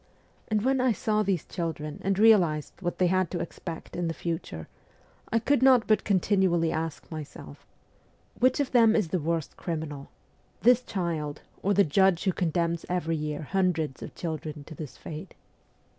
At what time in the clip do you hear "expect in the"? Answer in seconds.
3.39-4.15